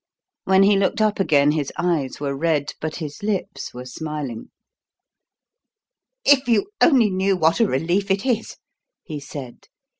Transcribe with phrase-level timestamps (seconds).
[0.45, 4.49] When he looked up again his eyes were red, but his lips were smiling.
[6.25, 8.57] "If you only knew what a relief it is,"
[9.03, 9.67] he said.